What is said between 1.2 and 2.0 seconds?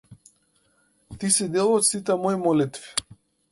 Ти си дел од